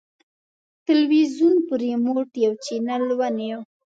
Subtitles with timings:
[0.87, 3.59] تلویزیون په ریموټ یو چینل ونیو.